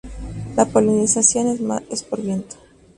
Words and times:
La 0.57 0.65
polinización 0.65 1.79
es 1.91 2.01
por 2.01 2.23
viento. 2.23 2.55